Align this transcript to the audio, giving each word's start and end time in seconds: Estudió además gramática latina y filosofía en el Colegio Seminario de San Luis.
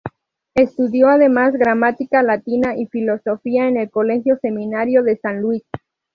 Estudió 0.55 1.09
además 1.09 1.53
gramática 1.53 2.23
latina 2.23 2.75
y 2.75 2.87
filosofía 2.87 3.67
en 3.67 3.77
el 3.77 3.91
Colegio 3.91 4.35
Seminario 4.41 5.03
de 5.03 5.17
San 5.17 5.41
Luis. 5.43 5.61